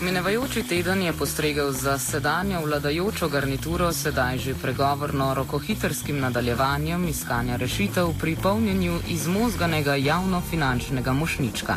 Minevajoči 0.00 0.62
teden 0.68 1.02
je 1.02 1.12
postregel 1.12 1.72
za 1.72 1.98
sedanjo 1.98 2.60
vladajočo 2.60 3.28
garnituro 3.28 3.92
sedaj 3.92 4.38
že 4.38 4.54
pregovorno 4.54 5.34
rokohitrskim 5.34 6.20
nadaljevanjem 6.20 7.08
iskanja 7.08 7.56
rešitev 7.56 8.12
pri 8.20 8.36
polnjenju 8.36 8.98
izmozganega 9.08 9.94
javnofinančnega 9.94 11.12
mošnička. 11.12 11.76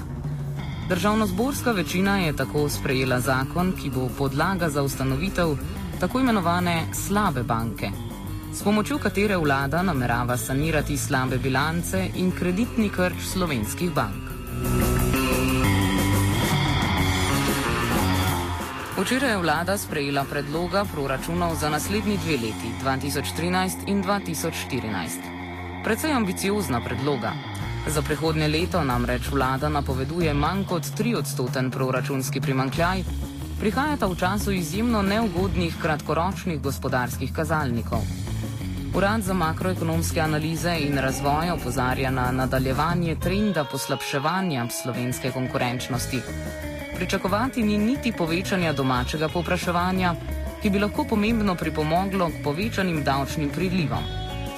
Državno-zborska 0.90 1.72
večina 1.72 2.20
je 2.20 2.36
tako 2.36 2.70
sprejela 2.70 3.20
zakon, 3.20 3.74
ki 3.82 3.90
bo 3.90 4.10
podlaga 4.18 4.70
za 4.70 4.84
ustanovitev 4.84 5.56
tako 6.00 6.20
imenovane 6.20 6.84
slabe 6.94 7.44
banke, 7.44 7.90
s 8.54 8.64
pomočjo 8.64 8.98
katere 8.98 9.38
vlada 9.38 9.82
namerava 9.82 10.38
sanirati 10.38 10.98
slabe 10.98 11.38
bilance 11.38 12.10
in 12.16 12.32
kreditni 12.32 12.90
krč 12.90 13.22
slovenskih 13.34 13.92
bank. 13.94 14.26
Včeraj 18.98 19.32
je 19.32 19.38
vlada 19.38 19.78
sprejela 19.78 20.24
predloga 20.24 20.86
proračunov 20.94 21.56
za 21.56 21.70
naslednji 21.70 22.18
dve 22.18 22.38
leti, 22.38 22.70
2013 22.84 23.88
in 23.88 24.04
2014. 24.04 25.10
Predvsej 25.84 26.12
ambiciozna 26.12 26.82
predloga. 26.82 27.34
Za 27.88 28.02
prihodnje 28.02 28.48
leto 28.48 28.84
namreč 28.84 29.28
vlada 29.32 29.70
napoveduje 29.70 30.34
manj 30.34 30.64
kot 30.66 30.84
3 30.84 31.18
odstoten 31.18 31.72
proračunski 31.72 32.42
primankljaj, 32.42 33.04
prihajata 33.60 34.08
v 34.08 34.16
času 34.16 34.52
izjemno 34.52 35.02
neugodnih 35.02 35.76
kratkoročnih 35.82 36.62
gospodarskih 36.62 37.34
kazalnikov. 37.34 38.02
Urad 38.96 39.22
za 39.22 39.34
makroekonomske 39.34 40.20
analize 40.20 40.78
in 40.80 40.98
razvoj 40.98 41.52
opozarja 41.52 42.12
na 42.12 42.32
nadaljevanje 42.32 43.16
trenda 43.16 43.64
poslabševanja 43.64 44.68
slovenske 44.70 45.32
konkurenčnosti. 45.32 46.22
Pričakovati 46.96 47.64
ni 47.64 47.78
niti 47.78 48.12
povečanja 48.12 48.74
domačega 48.74 49.28
povpraševanja, 49.30 50.16
ki 50.62 50.70
bi 50.70 50.80
lahko 50.80 51.04
pomembno 51.04 51.56
pripomoglo 51.56 52.30
k 52.30 52.44
povečanim 52.44 53.04
davčnim 53.04 53.50
prilivom. 53.50 54.04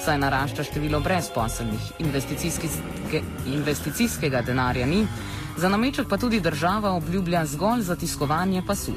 Saj 0.05 0.17
narašča 0.17 0.63
število 0.63 0.99
brezposelnih, 0.99 1.91
investicijske, 1.99 2.67
investicijskega 3.47 4.41
denarja 4.41 4.85
ni, 4.85 5.07
za 5.57 5.69
nameček 5.69 6.07
pa 6.07 6.17
tudi 6.17 6.39
država 6.39 6.91
obljublja 6.91 7.45
zgolj 7.45 7.81
zatiskovanje 7.81 8.61
pasu. 8.67 8.91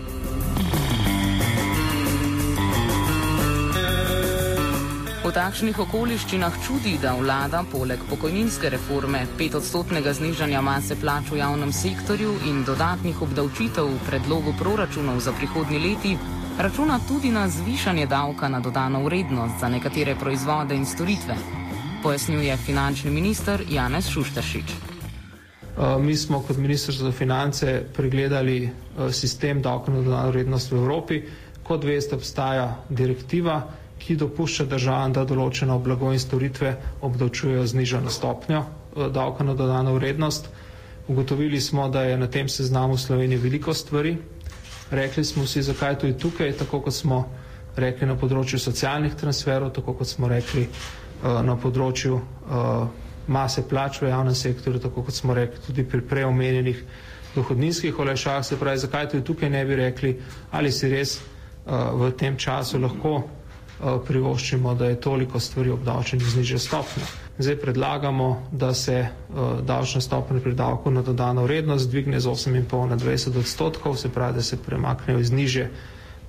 V 5.25 5.33
takšnih 5.33 5.79
okoliščinah 5.79 6.57
čudi, 6.67 6.97
da 6.99 7.13
vlada 7.15 7.61
poleg 7.73 8.01
pokojninske 8.11 8.71
reforme, 8.75 9.21
petodstotnega 9.39 10.11
znižanja 10.13 10.61
mase 10.61 10.97
plač 10.99 11.31
v 11.31 11.39
javnem 11.39 11.71
sektorju 11.73 12.35
in 12.51 12.65
dodatnih 12.67 13.23
obdavčitev 13.23 13.87
v 13.87 14.03
predlogu 14.09 14.57
proračunov 14.59 15.23
za 15.23 15.33
prihodnji 15.33 15.79
leti 15.79 16.19
računa 16.59 16.99
tudi 17.09 17.31
na 17.31 17.47
zvišanje 17.49 18.07
davka 18.07 18.49
na 18.49 18.61
dodano 18.61 19.05
vrednost 19.05 19.61
za 19.61 19.69
nekatere 19.69 20.19
proizvode 20.19 20.75
in 20.75 20.87
storitve, 20.87 21.39
pojasnjuje 22.03 22.57
finančni 22.57 23.11
minister 23.11 23.63
Janez 23.69 24.11
Šušteršič. 24.11 24.90
Mi 25.99 26.13
smo 26.15 26.43
kot 26.43 26.59
ministrstvo 26.59 27.07
za 27.07 27.13
finance 27.13 27.67
pregledali 27.95 28.69
sistem 29.13 29.63
davka 29.63 29.89
na 29.91 30.03
dodano 30.03 30.31
vrednost 30.31 30.71
v 30.71 30.77
Evropi. 30.77 31.23
Kot 31.63 31.85
veste, 31.85 32.17
obstaja 32.17 32.67
direktiva, 32.91 33.63
ki 34.01 34.17
dopušča 34.17 34.65
državam, 34.67 35.13
da 35.13 35.23
določeno 35.25 35.77
blago 35.79 36.11
in 36.11 36.19
storitve 36.19 36.71
obdavčujejo 37.03 37.67
znižano 37.67 38.11
stopnjo 38.11 38.61
eh, 38.61 39.09
davka 39.11 39.45
na 39.45 39.55
dodano 39.55 39.93
vrednost. 39.95 40.49
Ugotovili 41.07 41.61
smo, 41.61 41.89
da 41.89 42.03
je 42.05 42.17
na 42.17 42.27
tem 42.29 42.49
seznamu 42.49 42.97
Slovenije 42.97 43.39
veliko 43.39 43.75
stvari. 43.75 44.17
Rekli 44.93 45.25
smo 45.25 45.47
si, 45.47 45.63
zakaj 45.63 45.97
je 46.03 46.17
tukaj, 46.19 46.53
tako 46.55 46.81
kot 46.81 46.95
smo 46.95 47.21
rekli 47.77 48.07
na 48.07 48.17
področju 48.17 48.59
socialnih 48.61 49.15
transferov, 49.15 49.71
tako 49.73 49.95
kot 49.95 50.09
smo 50.09 50.29
rekli 50.29 50.65
uh, 50.67 51.41
na 51.43 51.55
področju 51.57 52.17
uh, 52.17 53.10
mase 53.27 53.63
plač 53.63 54.01
v 54.03 54.09
javnem 54.09 54.35
sektorju, 54.35 54.81
tako 54.81 55.03
kot 55.03 55.15
smo 55.15 55.35
rekli 55.35 55.61
tudi 55.67 55.85
pri 55.85 56.01
preomenjenih 56.03 56.85
dohodninskih 57.35 57.99
olajšavah, 57.99 58.45
se 58.45 58.57
pravi, 58.59 58.79
zakaj 58.79 59.07
je 59.13 59.25
tukaj 59.25 59.51
ne 59.51 59.65
bi 59.65 59.77
rekli, 59.77 60.15
ali 60.51 60.73
si 60.73 60.89
res 60.89 61.19
uh, 61.19 61.23
v 61.95 62.11
tem 62.13 62.37
času 62.37 62.79
lahko 62.79 63.21
Eh, 63.81 63.97
privoščimo, 64.07 64.75
da 64.75 64.91
je 64.91 64.97
toliko 65.01 65.41
stvari 65.41 65.71
obdavčenih 65.73 66.27
z 66.29 66.37
nižjo 66.37 66.59
stopnjo. 66.61 67.07
Zdaj 67.41 67.55
predlagamo, 67.57 68.27
da 68.53 68.75
se 68.75 68.97
uh, 69.01 69.39
davčna 69.65 70.01
stopnja 70.05 70.41
pri 70.41 70.53
davku 70.55 70.91
na 70.93 71.01
dodano 71.03 71.47
vrednost 71.47 71.89
dvigne 71.91 72.21
z 72.21 72.29
8,5 72.29 72.91
na 72.91 72.97
20 72.99 73.39
odstotkov, 73.41 73.97
se 73.97 74.11
pravi, 74.13 74.35
da 74.35 74.43
se 74.45 74.59
premaknejo 74.59 75.19
iz 75.19 75.33
niže 75.33 75.71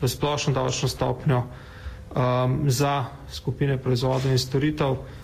v 0.01 0.07
splošno 0.07 0.53
davčno 0.55 0.87
stopnjo 0.87 1.41
um, 1.41 2.55
za 2.71 2.93
skupine 3.29 3.75
proizvodov 3.77 4.31
in 4.31 4.39
storitev, 4.39 4.91
uh, 4.93 5.20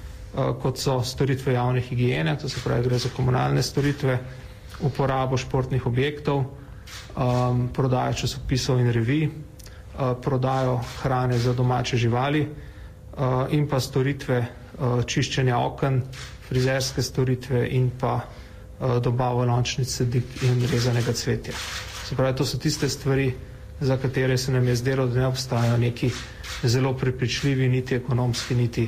kot 0.61 0.77
so 0.77 0.99
storitve 1.03 1.53
javne 1.53 1.81
higiene, 1.81 2.35
to 2.37 2.49
se 2.49 2.61
pravi, 2.63 2.83
gre 2.85 2.99
za 3.01 3.09
komunalne 3.15 3.63
storitve, 3.63 4.19
uporabo 4.85 5.37
športnih 5.37 5.85
objektov, 5.89 6.43
um, 7.17 7.69
prodajo 7.73 8.13
časopisov 8.13 8.79
in 8.79 8.91
revij, 8.93 9.29
Eh, 9.97 10.13
prodajo 10.21 10.81
hrane 11.01 11.37
za 11.39 11.53
domače 11.53 11.97
živali 11.97 12.41
eh, 12.41 13.21
in 13.49 13.67
pa 13.67 13.79
storitve 13.79 14.37
eh, 14.37 15.03
čiščenja 15.05 15.57
oken, 15.57 16.01
frizerske 16.49 17.01
storitve 17.01 17.67
in 17.69 17.89
pa 17.99 18.19
dobavo 19.03 19.41
lončnic 19.45 19.89
sedik 19.89 20.43
in 20.45 20.59
rezanega 20.71 21.13
cvetja. 21.13 21.53
Se 22.05 22.15
pravi, 22.15 22.35
to 22.37 22.45
so 22.45 22.59
tiste 22.61 22.89
stvari, 22.89 23.33
za 23.81 23.97
katere 23.97 24.37
se 24.37 24.51
nam 24.53 24.67
je 24.67 24.75
zdelo, 24.75 25.07
da 25.07 25.19
ne 25.19 25.27
obstajajo 25.27 25.77
neki 25.77 26.11
zelo 26.63 26.93
prepričljivi, 26.93 27.69
niti 27.69 27.95
ekonomski, 27.95 28.55
niti 28.55 28.85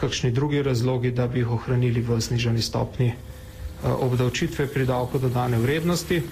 kakšni 0.00 0.30
drugi 0.30 0.62
razlogi, 0.62 1.10
da 1.10 1.26
bi 1.26 1.44
jih 1.44 1.50
ohranili 1.50 2.00
v 2.00 2.20
znižani 2.20 2.62
stopni 2.62 3.12
obdavčitve 3.82 4.66
pri 4.66 4.86
davku 4.86 5.18
dodane 5.18 5.58
vrednosti. 5.58 6.22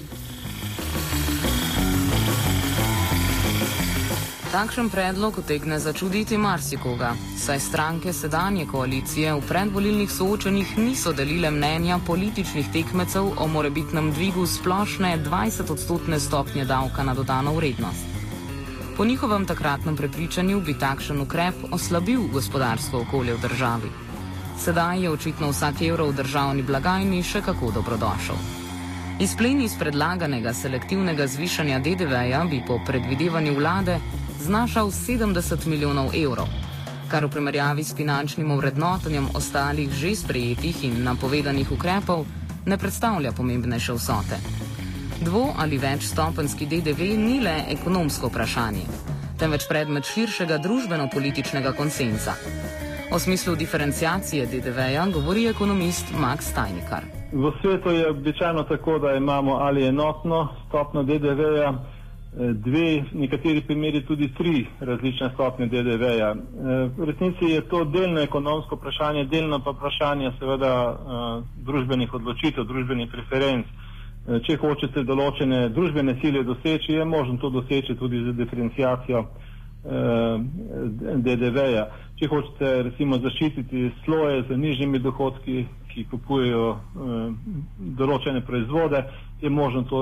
Takšen 4.48 4.88
predlog 4.88 5.38
utegne 5.38 5.76
začuditi 5.78 6.38
marsikoga, 6.40 7.12
saj 7.36 7.60
stranke 7.60 8.12
sedanje 8.16 8.64
koalicije 8.66 9.34
v 9.36 9.44
predvolilnih 9.48 10.10
soočenjih 10.10 10.72
niso 10.78 11.12
delile 11.12 11.50
mnenja 11.50 12.00
političnih 12.06 12.72
tekmecev 12.72 13.28
o 13.36 13.46
morebitnem 13.46 14.08
dvigu 14.12 14.46
splošne 14.46 15.18
20-odstotne 15.24 16.18
stopnje 16.18 16.64
davka 16.64 17.04
na 17.04 17.14
dodano 17.14 17.52
vrednost. 17.54 18.07
Po 18.98 19.04
njihovem 19.04 19.46
takratnem 19.46 19.96
prepričanju 19.96 20.60
bi 20.60 20.74
takšen 20.78 21.20
ukrep 21.20 21.54
oslabil 21.70 22.20
gospodarsko 22.32 22.98
okolje 22.98 23.34
v 23.34 23.40
državi. 23.42 23.90
Sedaj 24.58 25.02
je 25.02 25.10
očitno 25.10 25.50
vsak 25.52 25.82
evro 25.86 26.08
v 26.08 26.16
državni 26.18 26.64
blagajni 26.66 27.22
še 27.22 27.44
kako 27.46 27.70
dobrodošel. 27.76 28.34
Izpleni 29.22 29.68
iz 29.70 29.78
predlaganega 29.78 30.50
selektivnega 30.50 31.26
zvišanja 31.30 31.78
DDV-ja 31.78 32.42
bi 32.50 32.58
po 32.66 32.80
predvidevanju 32.86 33.54
vlade 33.54 34.00
znašal 34.42 34.90
70 34.90 35.66
milijonov 35.70 36.10
evrov, 36.10 36.50
kar 37.08 37.22
v 37.26 37.30
primerjavi 37.38 37.84
s 37.84 37.94
finančnim 37.94 38.50
vrednotenjem 38.58 39.30
ostalih 39.34 39.94
že 39.94 40.16
sprejetih 40.16 40.84
in 40.90 41.04
napovedanih 41.06 41.70
ukrepov 41.70 42.26
ne 42.66 42.78
predstavlja 42.78 43.30
pomembnejše 43.32 43.94
vsote. 43.94 44.57
Dvo 45.18 45.48
ali 45.58 45.78
več 45.82 46.04
stopenski 46.06 46.66
DDV 46.70 47.06
ni 47.18 47.40
le 47.42 47.54
ekonomsko 47.72 48.28
vprašanje, 48.30 48.84
temveč 49.40 49.64
predmet 49.66 50.06
širšega 50.06 50.60
družbeno-političnega 50.62 51.72
konsenza. 51.74 52.36
O 53.10 53.18
smislu 53.18 53.56
diferencijacije 53.58 54.46
DDV-ja 54.46 55.06
govori 55.10 55.48
ekonomist 55.50 56.12
Max 56.14 56.52
Tajnikar. 56.54 57.08
V 57.32 57.50
svetu 57.60 57.90
je 57.90 58.10
običajno 58.10 58.62
tako, 58.70 58.98
da 58.98 59.16
imamo 59.16 59.56
ali 59.56 59.86
enotno 59.86 60.48
stopno 60.68 61.02
DDV-ja, 61.02 61.72
dve, 62.38 63.04
nekateri 63.12 63.60
primeri 63.66 64.04
tudi 64.06 64.30
tri 64.34 64.66
različne 64.80 65.30
stopnje 65.34 65.66
DDV-ja. 65.66 66.30
Eh, 66.30 66.90
v 66.96 67.10
resnici 67.10 67.44
je 67.44 67.60
to 67.68 67.84
delno 67.84 68.20
ekonomsko 68.20 68.76
vprašanje, 68.76 69.24
delno 69.24 69.58
pa 69.64 69.70
vprašanje 69.70 70.32
seveda 70.38 70.72
eh, 70.94 71.42
družbenih 71.66 72.14
odločitev, 72.14 72.64
družbenih 72.64 73.10
preferenc. 73.10 73.66
Eh, 74.28 74.40
če 74.44 74.58
hočete 74.60 75.04
določene 75.08 75.68
družbene 75.72 76.18
cilje 76.20 76.42
doseči, 76.44 76.92
je 76.92 77.04
možno 77.04 77.38
to 77.40 77.48
doseči 77.50 77.94
tudi 77.96 78.20
z 78.26 78.34
diferencijacijo 78.36 79.24
DDV-ja. 81.24 81.84
Če 82.18 82.28
hočete 82.28 82.82
recimo 82.82 83.16
zaščititi 83.22 83.90
sloje 84.04 84.42
z 84.48 84.56
nižjimi 84.58 84.98
dohodki, 84.98 85.62
ki 85.88 86.04
kupujejo 86.10 86.64
določene 87.96 88.42
proizvode, 88.44 89.04
je 89.40 89.50
možno 89.50 89.84
to 89.88 90.00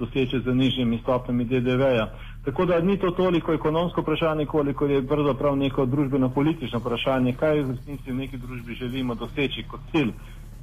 doseči 0.00 0.40
z 0.46 0.54
nižjimi 0.54 1.00
stopnjami 1.02 1.44
DDV-ja. 1.44 2.06
Tako 2.46 2.64
da 2.64 2.80
ni 2.80 2.96
to 2.96 3.10
toliko 3.10 3.52
ekonomsko 3.52 4.00
vprašanje, 4.00 4.46
koliko 4.46 4.86
je 4.86 5.02
pravzaprav 5.06 5.56
neko 5.56 5.84
družbeno-politično 5.86 6.78
vprašanje, 6.80 7.34
kaj 7.36 7.60
v 7.60 7.70
resnici 7.74 8.12
v 8.12 8.16
neki 8.22 8.38
družbi 8.38 8.74
želimo 8.74 9.14
doseči 9.14 9.66
kot 9.68 9.80
cilj 9.92 10.14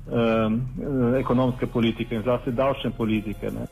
um, 0.08 1.16
ekonomske 1.20 1.68
politike 1.68 2.16
in 2.16 2.24
zlasti 2.24 2.52
davčne 2.52 2.92
politike. 2.92 3.52
Ne. 3.52 3.68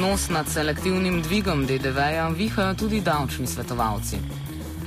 Nos 0.00 0.28
nad 0.30 0.48
selektivnim 0.48 1.22
dvigom 1.22 1.66
DDV-ja 1.66 2.28
vihajo 2.28 2.74
tudi 2.74 3.00
davčni 3.00 3.46
svetovalci. 3.46 4.16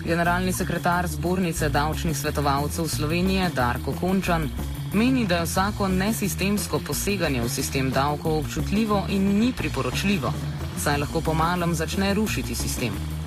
Generalni 0.06 0.54
sekretar 0.54 1.08
zbornice 1.08 1.70
davčnih 1.70 2.18
svetovalcev 2.18 2.88
Slovenije 2.88 3.50
Darko 3.56 3.94
Končan 4.00 4.50
meni, 4.94 5.26
da 5.26 5.36
je 5.36 5.44
vsako 5.44 5.88
nesistemsko 5.88 6.80
poseganje 6.88 7.42
v 7.42 7.50
sistem 7.50 7.92
davkov 7.92 8.38
občutljivo 8.38 9.04
in 9.10 9.40
ni 9.40 9.54
priporočljivo, 9.58 10.34
saj 10.78 10.98
lahko 10.98 11.22
pomalem 11.22 11.74
začne 11.74 12.14
rušiti 12.14 12.56
sistem. 12.56 13.21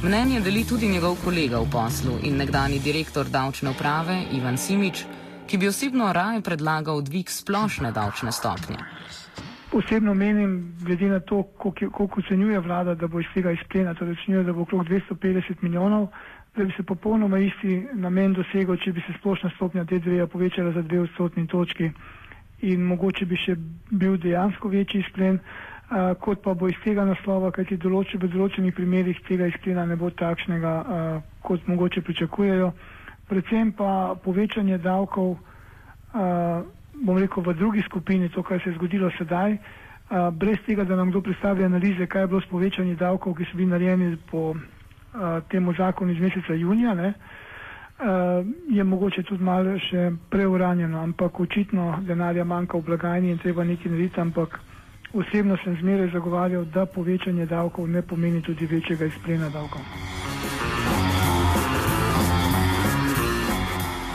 Mnenje 0.00 0.40
deli 0.40 0.64
tudi 0.64 0.88
njegov 0.88 1.18
kolega 1.24 1.58
v 1.60 1.68
poslu 1.72 2.12
in 2.24 2.38
nekdani 2.40 2.78
direktor 2.80 3.28
davčne 3.28 3.70
uprave 3.70 4.14
Ivan 4.32 4.56
Simič, 4.56 5.04
ki 5.44 5.58
bi 5.60 5.68
osebno 5.68 6.06
raje 6.12 6.40
predlagal 6.40 7.02
dvig 7.04 7.28
splošne 7.28 7.92
davčne 7.92 8.32
stopnje. 8.32 8.78
Osebno 9.76 10.14
menim, 10.14 10.72
glede 10.80 11.08
na 11.08 11.20
to, 11.20 11.42
koliko 11.42 12.08
ocenjuje 12.16 12.60
vlada, 12.60 12.94
da 12.94 13.08
bo 13.08 13.20
iz 13.20 13.28
tega 13.34 13.52
izplena, 13.52 13.92
torej 13.94 14.16
ocenjuje, 14.16 14.44
da 14.44 14.52
bo 14.52 14.62
okrog 14.62 14.88
250 14.88 15.60
milijonov, 15.60 16.08
da 16.56 16.64
bi 16.64 16.72
se 16.76 16.82
popolnoma 16.82 17.38
isti 17.38 17.82
namen 17.92 18.32
dosegel, 18.32 18.80
če 18.80 18.92
bi 18.92 19.04
se 19.04 19.12
splošna 19.18 19.50
stopnja 19.56 19.84
DDV-ja 19.84 20.26
povečala 20.26 20.72
za 20.72 20.82
dve 20.82 21.00
odstotni 21.00 21.46
točki 21.46 21.92
in 22.60 22.88
mogoče 22.88 23.26
bi 23.26 23.36
še 23.36 23.56
bil 23.90 24.16
dejansko 24.16 24.68
večji 24.68 25.04
izplen, 25.04 25.38
a, 25.90 26.14
kot 26.14 26.42
pa 26.42 26.54
bo 26.54 26.68
iz 26.68 26.78
tega 26.84 27.04
naslova, 27.04 27.50
kajti 27.50 27.76
določe, 27.76 28.18
v 28.18 28.30
določenih 28.30 28.74
primerjih 28.74 29.20
tega 29.26 29.46
izplena 29.46 29.84
ne 29.84 29.96
bo 29.96 30.10
takšnega, 30.12 30.72
a, 30.72 31.00
kot 31.42 31.66
mogoče 31.66 32.02
pričakujejo. 32.02 32.70
Predvsem 33.28 33.72
pa 33.72 33.90
povečanje 34.16 34.78
davkov, 34.78 35.36
a, 36.12 36.62
bom 36.96 37.18
rekel, 37.18 37.42
v 37.42 37.54
drugi 37.54 37.82
skupini, 37.82 38.30
to, 38.30 38.42
kar 38.42 38.60
se 38.60 38.70
je 38.70 38.76
zgodilo 38.76 39.10
sedaj, 39.18 39.58
a, 40.10 40.30
brez 40.32 40.62
tega, 40.66 40.84
da 40.84 40.96
nam 40.96 41.10
kdo 41.10 41.20
predstavi 41.22 41.64
analize, 41.64 42.06
kaj 42.06 42.22
je 42.22 42.32
bilo 42.32 42.40
s 42.40 42.48
povečanjem 42.48 42.96
davkov, 42.96 43.34
ki 43.34 43.46
so 43.46 43.56
bili 43.56 43.70
narejeni 43.70 44.16
po 44.26 44.54
temu 45.50 45.72
zakonu 45.74 46.12
iz 46.12 46.20
meseca 46.22 46.54
junija, 46.54 46.92
ne, 46.94 47.08
uh, 47.08 47.40
je 48.68 48.84
mogoče 48.84 49.22
tudi 49.22 49.44
malo 49.44 49.74
še 49.78 50.02
preuranjeno, 50.30 51.02
ampak 51.02 51.40
očitno 51.40 51.98
denarja 52.02 52.44
manjka 52.44 52.78
v 52.78 52.86
blagajni 52.86 53.30
in 53.30 53.38
treba 53.38 53.64
nekaj 53.64 53.92
narediti, 53.92 54.20
ampak 54.20 54.56
osebno 55.12 55.56
sem 55.64 55.76
zmeraj 55.80 56.10
zagovarjal, 56.12 56.64
da 56.64 56.86
povečanje 56.86 57.46
davkov 57.46 57.88
ne 57.88 58.02
pomeni 58.02 58.42
tudi 58.42 58.66
večjega 58.66 59.04
izplena 59.04 59.48
davkov. 59.48 59.82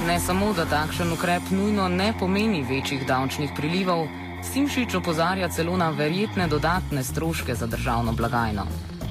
Ne 0.07 0.19
samo, 0.19 0.53
da 0.53 0.65
takšen 0.65 1.13
ukrep 1.13 1.51
nujno 1.51 1.87
ne 1.89 2.13
pomeni 2.19 2.65
večjih 2.69 3.07
davčnih 3.07 3.51
prilivov, 3.57 4.07
Simšič 4.45 4.93
opozarja 4.95 5.47
celo 5.49 5.77
na 5.77 5.89
verjetne 5.89 6.47
dodatne 6.47 7.03
stroške 7.03 7.55
za 7.55 7.65
državno 7.67 8.13
blagajno 8.13 8.65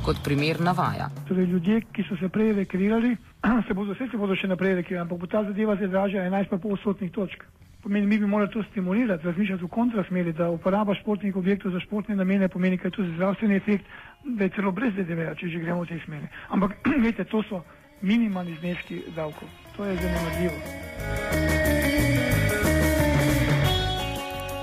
kot 0.04 0.16
primer 0.24 0.60
navaja. 0.60 1.08
Torej, 1.28 1.44
ljudje, 1.44 1.80
ki 1.92 2.04
so 2.08 2.16
se 2.20 2.28
prej 2.28 2.52
rekreirali, 2.52 3.16
se 3.66 3.74
bodo, 3.74 3.94
se 3.94 4.16
bodo 4.16 4.36
še 4.36 4.48
naprej 4.52 4.74
rekreirali, 4.80 5.06
ampak 5.06 5.18
bo 5.18 5.26
ta 5.26 5.44
zadeva 5.44 5.76
se 5.80 5.88
dražila 5.88 6.28
11,5 6.28 6.72
odstotnih 6.72 7.12
točk. 7.12 7.44
Pomeni, 7.84 8.06
mi 8.06 8.18
bi 8.18 8.26
morali 8.26 8.50
to 8.50 8.62
stimulirati, 8.70 9.26
razmišljati 9.26 9.64
v 9.64 9.68
kontrasmeri, 9.68 10.32
da 10.32 10.48
uporaba 10.50 10.94
športnih 10.94 11.36
objektov 11.36 11.72
za 11.72 11.80
športne 11.80 12.16
namene 12.16 12.48
pomeni, 12.48 12.78
kaj 12.78 12.90
je 12.98 13.04
za 13.04 13.14
zdravstveni 13.14 13.56
efekt, 13.56 13.84
da 14.24 14.44
je 14.44 14.50
celo 14.56 14.72
brez 14.72 14.94
DDV-ja, 14.94 15.34
če 15.34 15.48
že 15.48 15.60
gremo 15.60 15.84
v 15.84 15.90
tej 15.92 16.00
smeri. 16.06 16.28
Ampak, 16.48 16.78
gledajte, 16.84 17.24
to 17.24 17.42
so 17.42 17.60
minimalni 18.00 18.56
zneski 18.60 19.02
davkov. 19.16 19.48
To 19.76 19.84
je 19.84 19.96
zanimivo. 20.00 20.56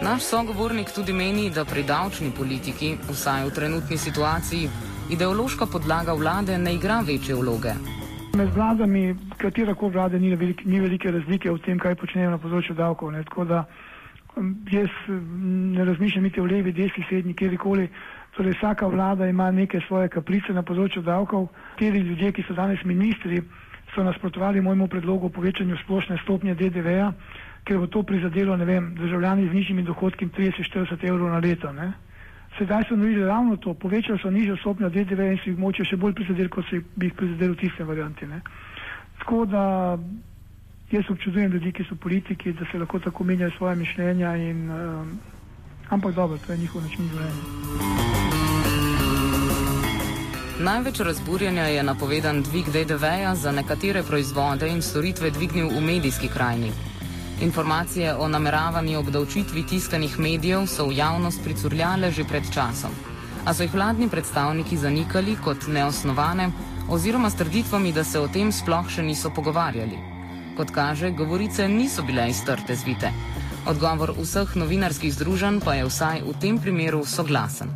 Naš 0.01 0.21
sogovornik 0.23 0.89
tudi 0.89 1.13
meni, 1.13 1.51
da 1.53 1.65
pri 1.65 1.83
davčni 1.83 2.33
politiki, 2.37 2.95
vsaj 3.05 3.45
v 3.45 3.53
trenutni 3.53 3.97
situaciji, 3.97 4.69
ideološka 5.13 5.69
podlaga 5.69 6.17
vlade 6.17 6.57
ne 6.57 6.73
igra 6.73 7.03
večje 7.05 7.35
vloge. 7.35 8.00
Med 8.31 8.49
vladami, 8.55 9.15
katera 9.37 9.73
koli 9.75 9.91
vlada, 9.91 10.17
ni, 10.19 10.29
ni 10.65 10.79
velike 10.79 11.11
razlike 11.11 11.51
v 11.51 11.59
tem, 11.65 11.79
kaj 11.79 11.97
počnejo 11.99 12.29
na 12.31 12.37
področju 12.39 12.75
davkov. 12.77 13.11
Ne? 13.11 13.25
Tako 13.27 13.43
da 13.49 13.65
um, 14.39 14.53
jaz 14.71 14.93
um, 15.11 15.73
ne 15.75 15.83
razmišljam 15.89 16.23
niti 16.23 16.39
v 16.39 16.47
levi, 16.47 16.71
desni, 16.71 17.03
srednji, 17.09 17.35
kjerkoli. 17.35 17.89
Torej, 18.37 18.55
vsaka 18.55 18.87
vlada 18.87 19.27
ima 19.27 19.49
neke 19.51 19.81
svoje 19.87 20.07
kaprice 20.13 20.55
na 20.55 20.63
področju 20.63 21.03
davkov. 21.03 21.49
Teri 21.81 21.99
ljudje, 22.07 22.31
ki 22.37 22.45
so 22.47 22.55
danes 22.55 22.85
ministri, 22.87 23.41
so 23.91 24.05
nasprotovali 24.07 24.63
mojemu 24.63 24.87
predlogu 24.87 25.27
o 25.27 25.35
povečanju 25.35 25.81
splošne 25.83 26.21
stopnje 26.23 26.55
DDV-ja, 26.55 27.11
ker 27.67 27.83
bo 27.83 27.91
to 27.91 28.05
prizadelo, 28.07 28.55
ne 28.55 28.65
vem, 28.65 28.93
državljani 28.95 29.49
z 29.49 29.59
nižjimi 29.59 29.83
dohodki 29.83 30.31
30-40 30.31 31.03
evrov 31.03 31.35
na 31.35 31.43
leto. 31.43 31.75
Ne? 31.75 31.91
Sedaj 32.61 32.83
so 32.89 32.95
naredili 32.95 33.25
ravno 33.25 33.55
to, 33.57 33.73
povečali 33.73 34.19
so 34.21 34.29
nižjo 34.29 34.57
stopnjo 34.57 34.89
DDV 34.89 35.19
in 35.19 35.37
si 35.43 35.49
jih 35.49 35.57
moče 35.57 35.81
še 35.89 35.97
bolj 35.97 36.13
prizadeti, 36.13 36.49
kot 36.53 36.65
se 36.69 36.77
bi 36.95 37.07
jih 37.09 37.15
prizadeli 37.17 37.55
v 37.55 37.57
tiste 37.57 37.83
varianti. 37.83 38.27
Ne. 38.29 38.41
Tako 39.17 39.45
da 39.49 39.63
jaz 40.91 41.09
občudujem 41.09 41.51
ljudi, 41.51 41.71
ki 41.71 41.87
so 41.89 41.97
politiki, 41.97 42.53
da 42.53 42.67
se 42.71 42.77
lahko 42.77 42.99
tako 42.99 43.23
menjajo 43.23 43.51
svoje 43.57 43.75
mišljenja, 43.81 44.35
in, 44.35 44.61
um, 44.69 45.09
ampak 45.89 46.13
dobro, 46.15 46.37
to 46.37 46.53
je 46.53 46.57
njihov 46.57 46.85
način 46.85 47.09
življenja. 47.09 47.43
Največ 50.61 50.99
razburjenja 50.99 51.63
je 51.63 51.83
napovedan 51.83 52.43
dvig 52.45 52.69
DDV-ja 52.69 53.35
za 53.35 53.51
nekatere 53.51 54.03
proizvode 54.03 54.69
in 54.69 54.85
storitve 54.85 55.33
dvignil 55.33 55.73
v 55.73 55.81
medijski 55.81 56.29
krajini. 56.29 56.90
Informacije 57.41 58.15
o 58.15 58.27
nameravani 58.27 58.95
obdavčitvi 58.95 59.63
tiskanih 59.65 60.19
medijev 60.19 60.67
so 60.67 60.85
v 60.85 60.97
javnost 60.97 61.41
pricurljale 61.43 62.11
že 62.11 62.23
pred 62.23 62.43
časom, 62.53 62.91
a 63.45 63.53
so 63.53 63.63
jih 63.63 63.73
vladni 63.73 64.09
predstavniki 64.09 64.77
zanikali 64.77 65.35
kot 65.43 65.65
neosnovane 65.67 66.51
oziroma 66.89 67.29
s 67.29 67.35
trditvami, 67.35 67.93
da 67.93 68.03
se 68.03 68.19
o 68.19 68.27
tem 68.27 68.51
sploh 68.51 68.89
še 68.89 69.01
niso 69.01 69.29
pogovarjali. 69.29 69.97
Kot 70.57 70.71
kaže, 70.71 71.11
govorice 71.11 71.67
niso 71.67 72.03
bile 72.03 72.29
iztrte 72.29 72.75
zvite. 72.75 73.09
Odgovor 73.65 74.13
vseh 74.19 74.55
novinarskih 74.55 75.13
združenj 75.13 75.59
pa 75.65 75.79
je 75.79 75.89
vsaj 75.89 76.21
v 76.21 76.37
tem 76.41 76.61
primeru 76.61 77.01
soglasen. 77.05 77.73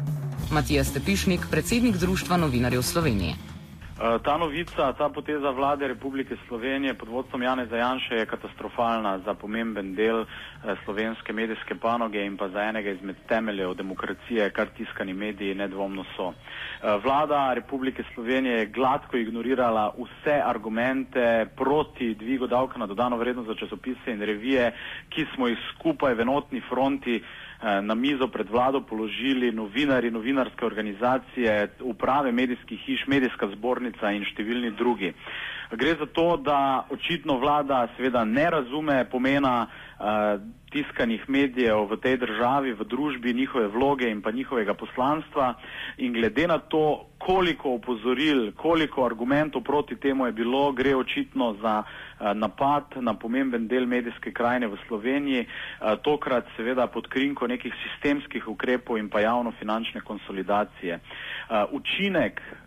Matija 0.52 0.84
Stepišnik, 0.84 1.50
predsednik 1.50 1.98
Društva 1.98 2.38
novinarjev 2.38 2.82
Slovenije. 2.82 3.55
Eh, 3.96 4.20
ta 4.24 4.36
novica, 4.36 4.92
ta 4.92 5.08
poteza 5.10 5.52
vlade 5.52 5.88
Republike 5.88 6.36
Slovenije 6.48 6.94
pod 6.94 7.08
vodstvom 7.10 7.44
Jane 7.44 7.66
Zajanše 7.66 8.16
je 8.16 8.26
katastrofalna 8.26 9.20
za 9.20 9.34
pomemben 9.34 9.96
del 9.96 10.22
eh, 10.22 10.76
slovenske 10.84 11.34
medijske 11.34 11.76
panoge 11.76 12.26
in 12.26 12.38
pa 12.38 12.50
za 12.50 12.60
enega 12.62 12.92
izmed 12.92 13.16
temeljev 13.28 13.74
demokracije, 13.74 14.50
kar 14.50 14.68
tiskani 14.78 15.14
mediji 15.14 15.56
nedvomno 15.56 16.04
so. 16.18 16.34
Eh, 16.34 17.00
vlada 17.04 17.54
Republike 17.54 18.04
Slovenije 18.14 18.58
je 18.58 18.66
gladko 18.66 19.18
ignorirala 19.18 19.94
vse 19.98 20.42
argumente 20.46 21.46
proti 21.56 22.16
dvigu 22.16 22.48
davka 22.48 22.80
na 22.80 22.86
dodano 22.88 23.18
vrednost 23.18 23.48
za 23.48 23.56
časopise 23.56 24.12
in 24.12 24.22
revije, 24.22 24.74
ki 25.10 25.26
smo 25.36 25.48
jih 25.48 25.58
skupaj 25.72 26.14
v 26.14 26.22
enotni 26.22 26.62
fronti 26.70 27.24
na 27.82 27.96
mizo 27.96 28.28
pred 28.28 28.50
vlado 28.50 28.82
položili 28.82 29.52
novinari, 29.52 30.12
novinarske 30.12 30.66
organizacije, 30.66 31.70
uprave 31.82 32.32
medijskih 32.32 32.80
hiš, 32.80 33.08
medijska 33.08 33.48
zbornica 33.48 33.85
in 33.86 34.26
številni 34.26 34.72
drugi. 34.76 35.14
Gre 35.72 35.96
za 36.00 36.06
to, 36.06 36.38
da 36.38 36.88
očitno 36.90 37.38
vlada 37.38 37.88
seveda 37.98 38.26
ne 38.26 38.50
razume 38.50 39.06
pomena 39.12 39.66
uh, 39.66 40.42
tiskanih 40.72 41.30
medijev 41.30 41.88
v 41.90 41.98
tej 41.98 42.18
državi, 42.18 42.74
v 42.74 42.84
družbi, 42.86 43.34
njihove 43.34 43.68
vloge 43.68 44.10
in 44.12 44.22
pa 44.22 44.32
njihovega 44.32 44.74
poslanstva. 44.74 45.54
In 45.98 46.14
glede 46.14 46.48
na 46.48 46.58
to, 46.58 47.06
koliko 47.18 47.74
opozoril, 47.80 48.52
koliko 48.52 49.06
argumentov 49.06 49.64
proti 49.64 49.96
temu 49.96 50.26
je 50.26 50.32
bilo, 50.32 50.72
gre 50.72 50.96
očitno 50.96 51.56
za 51.62 51.84
uh, 51.84 52.34
napad 52.34 52.84
na 53.02 53.14
pomemben 53.14 53.68
del 53.68 53.88
medijske 53.88 54.32
krajine 54.32 54.68
v 54.68 54.78
Sloveniji, 54.88 55.48
uh, 55.48 55.98
tokrat 56.04 56.46
seveda 56.58 56.88
pod 56.88 57.08
krinko 57.08 57.48
nekih 57.48 57.74
sistemskih 57.84 58.48
ukrepov 58.48 58.98
in 58.98 59.10
pa 59.10 59.20
javno-finančne 59.20 60.02
konsolidacije. 60.02 61.00
Uh, 61.50 61.66
učinek 61.72 62.42
Eh, 62.42 62.65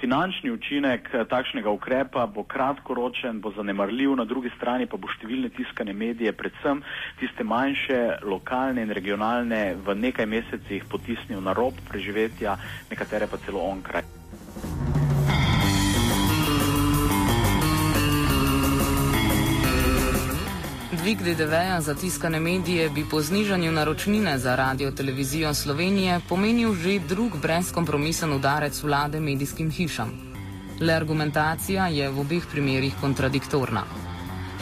finančni 0.00 0.50
učinek 0.50 1.10
eh, 1.14 1.24
takšnega 1.30 1.70
ukrepa 1.70 2.26
bo 2.26 2.42
kratkoročen, 2.44 3.40
bo 3.40 3.52
zanemarljiv, 3.56 4.16
na 4.16 4.24
drugi 4.24 4.50
strani 4.56 4.86
pa 4.86 4.96
bo 4.96 5.08
številne 5.08 5.50
tiskane 5.54 5.92
medije, 5.92 6.32
predvsem 6.32 6.82
tiste 7.20 7.44
manjše, 7.44 8.00
lokalne 8.22 8.82
in 8.82 8.90
regionalne, 8.90 9.62
v 9.78 9.94
nekaj 9.94 10.26
mesecih 10.26 10.84
potisnil 10.90 11.40
na 11.40 11.54
rob 11.54 11.78
preživetja, 11.90 12.58
nekatere 12.90 13.30
pa 13.30 13.38
celo 13.46 13.62
onkraj. 13.62 14.13
Dvig 21.04 21.20
DDV-ja 21.20 21.80
za 21.80 21.94
tiskane 21.94 22.40
medije 22.40 22.90
bi 22.90 23.04
po 23.10 23.20
znižanju 23.22 23.72
naročnine 23.72 24.38
za 24.38 24.56
radio 24.56 24.90
televizijo 24.90 25.54
Slovenije 25.54 26.20
pomenil 26.28 26.74
že 26.74 26.98
drug 26.98 27.36
brezkompromisen 27.42 28.32
udarec 28.32 28.82
vlade 28.82 29.20
medijskim 29.20 29.70
hišam. 29.70 30.08
Le 30.80 30.94
argumentacija 30.94 31.86
je 31.86 32.08
v 32.08 32.20
obeh 32.20 32.46
primerjih 32.52 32.94
kontradiktorna. 33.00 33.82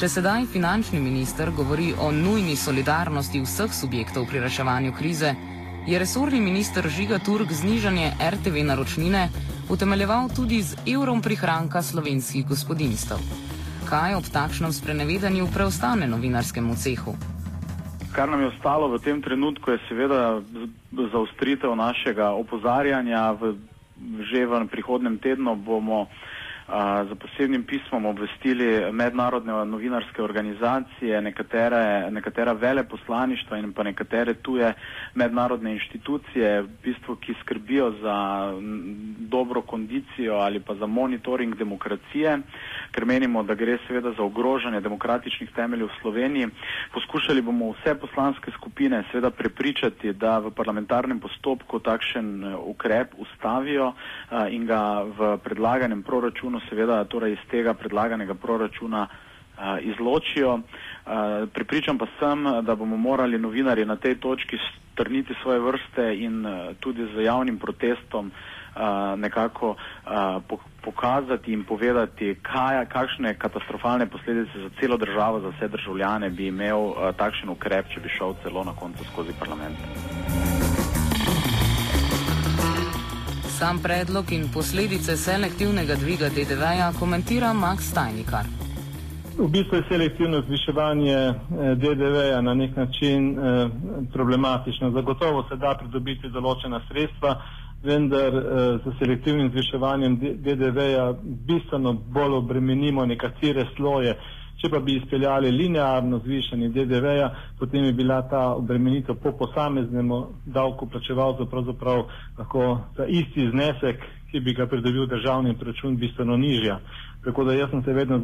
Če 0.00 0.08
sedaj 0.08 0.48
finančni 0.52 1.00
minister 1.00 1.50
govori 1.50 1.94
o 1.98 2.10
nujni 2.10 2.56
solidarnosti 2.56 3.44
vseh 3.46 3.70
subjektov 3.80 4.26
pri 4.26 4.40
reševanju 4.40 4.92
krize, 4.98 5.34
je 5.86 5.98
resorni 5.98 6.40
minister 6.40 6.90
Žiga 6.90 7.18
Turk 7.18 7.52
znižanje 7.52 8.12
RTV 8.30 8.66
naročnine 8.66 9.28
utemeljeval 9.68 10.28
tudi 10.34 10.62
z 10.62 10.74
evrom 10.90 11.22
prihranka 11.22 11.82
slovenskih 11.82 12.46
gospodinstv. 12.46 13.51
Kaj 13.92 14.16
ob 14.16 14.24
takšnem 14.24 14.72
sprenevedanju 14.72 15.52
preostane 15.52 16.08
novinarskemu 16.08 16.72
cehu? 16.80 17.12
Kar 18.16 18.24
nam 18.24 18.40
je 18.40 18.48
ostalo 18.48 18.88
v 18.88 18.96
tem 19.04 19.20
trenutku, 19.20 19.68
je 19.68 19.84
seveda 19.84 20.40
zaostritev 21.12 21.76
našega 21.76 22.32
opozarjanja. 22.32 23.36
V, 23.36 23.60
že 24.32 24.48
v 24.48 24.64
prihodnem 24.72 25.20
tednu 25.20 25.60
bomo 25.60 26.08
za 27.08 27.14
posebnim 27.14 27.64
pismom 27.64 28.06
obvestili 28.06 28.92
mednarodne 28.92 29.52
novinarske 29.52 30.22
organizacije, 30.22 31.20
nekatere, 31.20 32.10
nekatera 32.10 32.52
veleposlaništva 32.52 33.58
in 33.58 33.72
pa 33.72 33.82
nekatere 33.82 34.34
tuje 34.34 34.72
mednarodne 35.14 35.72
inštitucije, 35.72 36.62
v 36.62 36.68
bistvu, 36.84 37.16
ki 37.16 37.34
skrbijo 37.40 37.90
za 38.02 38.16
dobro 39.18 39.62
kondicijo 39.62 40.34
ali 40.34 40.60
pa 40.60 40.74
za 40.74 40.86
monitoring 40.86 41.54
demokracije, 41.54 42.38
ker 42.90 43.04
menimo, 43.04 43.42
da 43.42 43.54
gre 43.54 43.78
seveda 43.86 44.12
za 44.16 44.22
ogrožanje 44.22 44.80
demokratičnih 44.80 45.50
temeljev 45.54 45.86
v 45.86 46.00
Sloveniji. 46.00 46.48
Poskušali 46.94 47.42
bomo 47.42 47.72
vse 47.72 47.94
poslanske 47.94 48.50
skupine 48.50 49.04
seveda 49.10 49.30
prepričati, 49.30 50.12
da 50.12 50.38
v 50.38 50.50
parlamentarnem 50.50 51.20
postopku 51.20 51.78
takšen 51.78 52.54
ukrep 52.64 53.12
ustavijo 53.18 53.92
in 54.50 54.66
ga 54.66 55.02
v 55.02 55.36
predlaganem 55.44 56.02
proračunu 56.02 56.61
seveda 56.68 57.04
torej 57.04 57.32
iz 57.32 57.42
tega 57.50 57.74
predlaganega 57.74 58.34
proračuna 58.34 59.06
uh, 59.08 59.78
izločijo. 59.80 60.54
Uh, 60.54 60.62
pripričam 61.52 61.98
pa 61.98 62.06
sem, 62.18 62.44
da 62.62 62.74
bomo 62.74 62.96
morali 62.96 63.38
novinari 63.38 63.84
na 63.84 63.96
tej 63.96 64.20
točki 64.20 64.58
strniti 64.92 65.34
svoje 65.42 65.60
vrste 65.60 66.16
in 66.18 66.46
uh, 66.46 66.76
tudi 66.80 67.06
z 67.14 67.24
javnim 67.24 67.58
protestom 67.58 68.30
uh, 68.30 69.18
nekako 69.18 69.70
uh, 69.70 70.58
pokazati 70.82 71.52
in 71.52 71.64
povedati, 71.64 72.36
kaj, 72.42 72.86
kakšne 72.86 73.34
katastrofalne 73.38 74.06
posledice 74.06 74.58
za 74.58 74.70
celo 74.80 74.96
državo, 74.96 75.40
za 75.40 75.48
vse 75.48 75.68
državljane 75.68 76.30
bi 76.30 76.46
imel 76.46 76.80
uh, 76.80 76.96
takšen 77.16 77.48
ukrep, 77.48 77.88
če 77.94 78.00
bi 78.00 78.08
šel 78.08 78.34
celo 78.42 78.64
na 78.64 78.72
koncu 78.72 79.04
skozi 79.04 79.32
parlament. 79.38 80.51
Sam 83.62 83.78
predlog 83.82 84.32
in 84.32 84.44
posledice 84.54 85.16
selektivnega 85.16 85.94
dviga 85.94 86.28
DDV-ja 86.36 86.88
komentira 87.00 87.52
Max 87.52 87.94
Tajnikar. 87.94 88.46
V 89.38 89.46
bistvu 89.54 89.76
je 89.76 89.84
selektivno 89.88 90.40
zviševanje 90.46 91.14
eh, 91.14 91.34
DDV-ja 91.82 92.40
na 92.40 92.54
nek 92.54 92.76
način 92.76 93.38
eh, 93.38 93.68
problematično. 94.12 94.90
Zagotovo 94.90 95.46
se 95.48 95.56
da 95.56 95.76
pridobiti 95.78 96.32
določena 96.34 96.80
sredstva, 96.88 97.36
vendar 97.86 98.34
eh, 98.34 98.42
z 98.84 98.96
selektivnim 98.98 99.52
zviševanjem 99.54 100.18
DDV-ja 100.18 101.06
bistveno 101.22 101.92
bolj 101.92 102.34
obremenimo 102.42 103.06
nekatere 103.06 103.68
sloje. 103.76 104.18
Če 104.56 104.68
pa 104.68 104.78
bi 104.78 104.94
izpeljali 104.94 105.50
linearno 105.50 106.18
zvišanje 106.18 106.68
DDV-ja, 106.68 107.28
potem 107.58 107.82
bi 107.82 107.92
bila 107.94 108.20
ta 108.22 108.42
obremenitev 108.52 109.16
po 109.16 109.32
posameznem 109.32 110.10
davku 110.46 110.86
plačevalcev 110.86 111.46
pravzaprav 111.46 112.04
lahko 112.38 112.66
za 112.96 113.06
isti 113.06 113.48
znesek, 113.50 114.02
ki 114.30 114.40
bi 114.40 114.54
ga 114.54 114.66
pridobil 114.66 115.06
državni 115.06 115.56
račun, 115.60 115.96
bistveno 115.96 116.36
nižja. 116.36 116.78
Tako 117.24 117.44
da 117.44 117.54
jaz 117.54 117.70
sem 117.70 117.82
se 117.82 117.92
vedno 117.92 118.16
eh, 118.16 118.22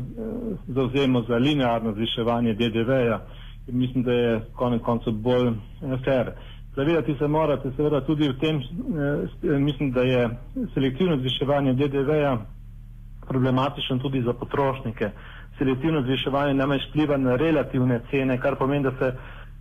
zauzemal 0.68 1.25
za 1.28 1.37
linearno 1.37 1.92
zviševanje 1.92 2.54
DDV-ja 2.54 3.20
in 3.68 3.78
mislim, 3.78 4.04
da 4.04 4.12
je 4.12 4.40
konec 4.52 4.82
koncev 4.82 5.12
bolj 5.14 5.49
eh, 5.49 5.54
fair. 6.04 6.30
Zavedati 6.76 7.14
se 7.18 7.26
morate 7.28 7.70
seveda 7.76 8.00
tudi 8.00 8.28
v 8.28 8.38
tem, 8.38 8.56
eh, 8.56 9.58
mislim, 9.58 9.92
da 9.92 10.02
je 10.02 10.28
selektivno 10.75 11.16
zviševanje 11.16 11.75
DDV-ja 11.75 12.38
problematično 13.28 13.99
tudi 13.99 14.23
za 14.23 14.32
potrošnike 14.32 15.11
selektivno 15.58 16.02
zviševanje 16.02 16.54
namreč 16.54 16.88
vpliva 16.88 17.16
na 17.16 17.36
relativne 17.36 18.00
cene, 18.10 18.38
kar 18.40 18.56
pomeni, 18.56 18.84
da 18.84 18.92
se 18.98 19.12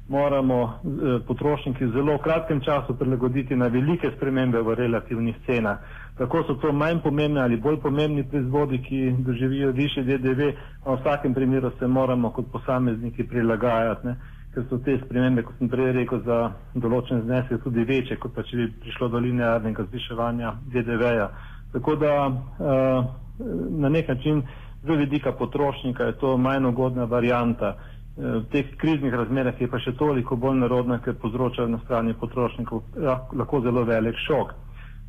moramo 0.08 0.62
eh, 0.64 1.20
potrošniki 1.28 1.86
v 1.86 1.92
zelo 1.92 2.18
kratkem 2.18 2.62
času 2.62 2.96
prilagoditi 3.00 3.56
na 3.56 3.68
velike 3.68 4.12
spremembe 4.16 4.62
v 4.62 4.76
relativnih 4.76 5.36
cenah. 5.46 5.78
Tako 6.18 6.44
so 6.44 6.54
to 6.54 6.72
manj 6.72 7.00
pomembni 7.04 7.40
ali 7.40 7.58
bolj 7.58 7.78
pomembni 7.82 8.24
proizvodi, 8.24 8.82
ki 8.84 9.16
doživijo 9.20 9.72
više 9.72 10.04
DDV, 10.04 10.42
v 10.86 10.96
vsakem 11.02 11.34
primeru 11.34 11.72
se 11.80 11.88
moramo 11.88 12.30
kot 12.30 12.46
posamezniki 12.52 13.28
prilagajati, 13.28 14.08
ne? 14.08 14.16
ker 14.54 14.66
so 14.70 14.78
te 14.78 14.98
spremembe, 15.06 15.44
kot 15.44 15.60
sem 15.60 15.70
prej 15.70 15.92
rekel, 15.94 16.24
za 16.26 16.38
določen 16.74 17.22
znesek 17.28 17.62
tudi 17.64 17.84
večje, 17.86 18.18
kot 18.18 18.34
pa 18.34 18.42
če 18.44 18.58
bi 18.58 18.72
prišlo 18.82 19.12
do 19.14 19.20
linearnega 19.22 19.86
zviševanja 19.92 20.54
DDV-ja. 20.74 21.28
Tako 21.76 21.96
da 22.02 22.14
uh, 22.26 23.06
na 23.78 23.90
nek 23.94 24.08
način 24.08 24.42
z 24.88 24.96
vidika 24.98 25.32
potrošnika 25.32 26.04
je 26.04 26.18
to 26.18 26.38
manj 26.38 26.66
ugodna 26.66 27.04
varijanta. 27.06 27.76
Eh, 28.18 28.22
v 28.22 28.44
teh 28.52 28.66
kriznih 28.78 29.14
razmerah 29.14 29.62
je 29.62 29.68
pa 29.68 29.80
še 29.80 29.94
toliko 29.98 30.36
bolj 30.36 30.58
narodna, 30.64 30.98
ker 31.00 31.14
povzroča 31.22 31.68
na 31.68 31.80
strani 31.86 32.14
potrošnikov 32.14 32.82
lahko 33.34 33.62
zelo 33.62 33.84
velik 33.86 34.16
šok. 34.28 34.54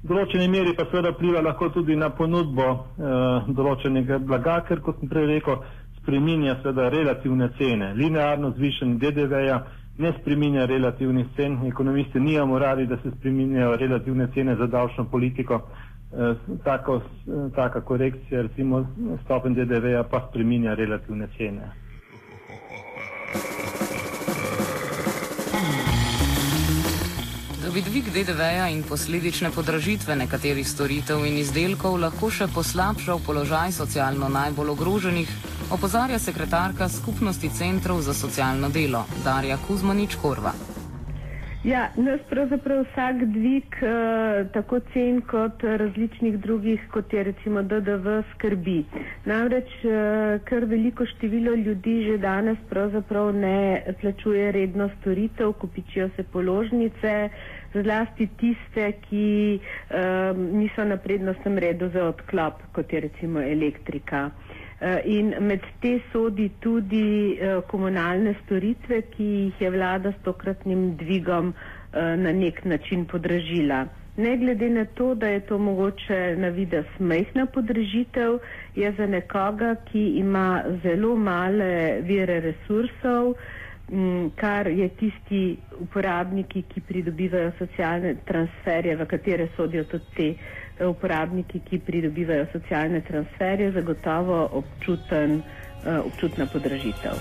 V 0.04 0.08
določeni 0.12 0.46
meri 0.46 0.76
pa 0.78 0.84
seveda 0.90 1.10
pliva 1.18 1.40
lahko 1.42 1.70
tudi 1.74 1.96
na 1.96 2.10
ponudbo 2.10 2.66
eh, 2.70 3.48
določenega 3.48 4.18
blaga, 4.20 4.60
ker 4.68 4.80
kot 4.80 5.00
sem 5.00 5.08
prej 5.10 5.26
rekel, 5.26 5.62
spreminja 5.98 6.58
seveda 6.62 6.90
relativne 6.94 7.48
cene. 7.58 7.94
Linearno 7.96 8.52
zvišen 8.56 8.98
DDV-ja 8.98 9.58
ne 9.98 10.12
spreminja 10.20 10.66
relativnih 10.70 11.26
cen. 11.36 11.58
Ekonomisti 11.66 12.20
nijamo 12.20 12.58
radi, 12.58 12.86
da 12.86 12.96
se 13.02 13.10
spreminjajo 13.16 13.76
relativne 13.76 14.28
cene 14.34 14.54
za 14.56 14.66
davčno 14.66 15.04
politiko. 15.10 15.62
Eh, 16.12 16.34
tako, 16.64 17.00
taka 17.54 17.80
korekcija, 17.80 18.42
recimo 18.42 18.86
stopen 19.24 19.54
DDV-ja 19.54 20.02
pa 20.10 20.26
spreminja 20.30 20.74
relativne 20.74 21.28
cene. 21.36 21.72
Da 27.64 27.74
bi 27.74 27.82
dvig 27.82 28.04
DDV-ja 28.04 28.68
in 28.68 28.82
posledične 28.88 29.50
podražitve 29.50 30.16
nekaterih 30.16 30.68
storitev 30.68 31.26
in 31.26 31.36
izdelkov 31.36 32.00
lahko 32.00 32.30
še 32.32 32.48
poslabšal 32.54 33.20
položaj 33.26 33.76
socialno 33.76 34.32
najbolj 34.32 34.72
ogroženih, 34.78 35.36
opozarja 35.76 36.18
sekretarka 36.18 36.88
Skupnosti 36.88 37.52
centrov 37.52 38.00
za 38.00 38.16
socialno 38.16 38.72
delo 38.72 39.04
Darja 39.24 39.60
Kuzmanič 39.68 40.16
Korva. 40.16 40.56
Ja, 41.64 41.88
nas 41.96 42.20
pravzaprav 42.30 42.84
vsak 42.84 43.24
dvig 43.34 43.76
uh, 43.82 43.88
tako 44.54 44.78
cen 44.92 45.16
kot 45.20 45.62
različnih 45.64 46.36
drugih, 46.38 46.84
kot 46.92 47.12
je 47.12 47.24
recimo 47.24 47.62
DDV, 47.62 48.06
skrbi. 48.30 48.84
Namreč 49.26 49.72
uh, 49.82 49.92
kar 50.44 50.64
veliko 50.64 51.06
število 51.06 51.54
ljudi 51.56 51.96
že 52.04 52.18
danes 52.18 52.58
pravzaprav 52.70 53.32
ne 53.34 53.58
plačuje 54.00 54.52
redno 54.52 54.86
storitev, 55.00 55.52
kupičijo 55.52 56.08
se 56.16 56.22
položnice, 56.22 57.28
zlasti 57.74 58.28
tiste, 58.36 58.92
ki 59.02 59.58
um, 59.58 60.46
niso 60.54 60.84
na 60.84 60.96
prednostnem 60.96 61.58
redu 61.58 61.88
za 61.88 62.04
odklop, 62.04 62.62
kot 62.72 62.92
je 62.92 63.00
recimo 63.00 63.40
elektrika. 63.42 64.30
Eh, 64.30 64.47
in 65.04 65.34
med 65.40 65.60
te 65.80 66.00
sodi 66.12 66.50
tudi 66.60 67.02
eh, 67.34 67.58
komunalne 67.66 68.34
storitve, 68.38 69.00
ki 69.10 69.24
jih 69.24 69.60
je 69.60 69.70
vlada 69.70 70.12
s 70.12 70.22
tokratnim 70.22 70.96
dvigom 70.96 71.48
eh, 71.52 72.16
na 72.16 72.32
nek 72.32 72.64
način 72.64 73.04
podražila. 73.04 73.86
Ne 74.16 74.36
glede 74.36 74.68
na 74.70 74.84
to, 74.86 75.14
da 75.14 75.28
je 75.28 75.40
to 75.40 75.58
mogoče 75.58 76.36
na 76.36 76.48
vides 76.48 76.86
mehna 77.00 77.46
podražitev, 77.46 78.38
je 78.74 78.92
za 78.92 79.06
nekoga, 79.06 79.74
ki 79.84 80.04
ima 80.18 80.46
zelo 80.82 81.16
male 81.16 81.68
vire 82.02 82.40
resursov, 82.40 83.34
mm, 83.90 84.30
kar 84.36 84.66
je 84.68 84.88
tisti 84.90 85.42
uporabniki, 85.80 86.62
ki 86.64 86.80
pridobivajo 86.82 87.52
socialne 87.58 88.14
transferje, 88.24 88.96
v 88.96 89.06
katere 89.06 89.48
sodijo 89.56 89.84
tudi 89.86 90.04
te 90.16 90.30
uporabniki, 90.86 91.60
ki 91.60 91.78
pridobivajo 91.78 92.46
socialne 92.52 93.00
transferje, 93.00 93.72
zagotovo 93.72 94.48
občuten, 94.52 95.42
uh, 95.42 96.06
občutna 96.06 96.46
podražitev. 96.46 97.16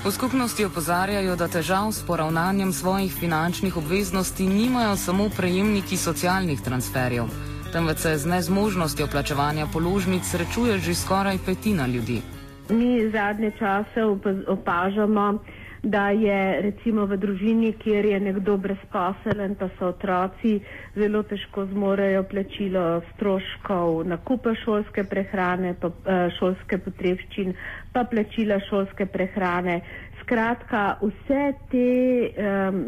V 0.00 0.08
skupnosti 0.08 0.64
opozarjajo, 0.64 1.36
da 1.36 1.44
težav 1.48 1.92
s 1.92 2.00
poravnanjem 2.06 2.72
svojih 2.72 3.12
finančnih 3.12 3.76
obveznosti 3.76 4.46
nimajo 4.46 4.96
samo 4.96 5.28
prejemniki 5.36 5.96
socialnih 5.96 6.60
transferjev, 6.60 7.28
temveč 7.72 7.98
se 7.98 8.16
z 8.18 8.26
nezmožnostjo 8.26 9.06
plačevanja 9.12 9.66
položnic 9.72 10.24
srečuje 10.24 10.78
že 10.78 10.94
skoraj 10.94 11.38
petina 11.46 11.86
ljudi. 11.86 12.22
Mi 12.70 13.10
zadnje 13.12 13.50
čase 13.58 14.04
opažamo, 14.48 15.38
da 15.82 16.10
je 16.10 16.60
recimo 16.62 17.06
v 17.06 17.16
družini, 17.16 17.72
kjer 17.72 18.04
je 18.04 18.20
nekdo 18.20 18.56
brezposelen, 18.56 19.54
pa 19.54 19.68
so 19.78 19.88
otroci, 19.94 20.58
zelo 20.94 21.22
težko 21.22 21.64
zmorejo 21.72 22.22
plačilo 22.28 22.84
stroškov 23.14 24.04
nakupa 24.06 24.54
šolske 24.64 25.04
prehrane, 25.04 25.74
pa, 25.80 25.88
eh, 25.88 26.28
šolske 26.38 26.78
potrebščin, 26.78 27.54
pa 27.92 28.04
plačila 28.04 28.60
šolske 28.68 29.06
prehrane. 29.06 29.80
Skratka, 30.20 30.98
vse 31.00 31.40
te, 31.72 31.86